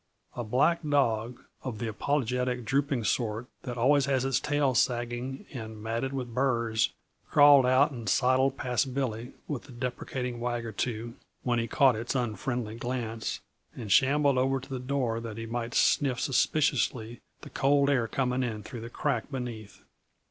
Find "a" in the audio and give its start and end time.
0.35-0.43, 9.69-9.71